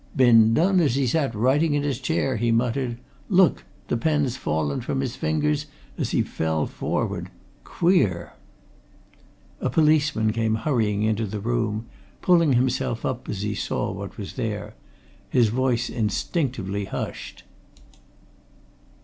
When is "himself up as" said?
12.53-13.43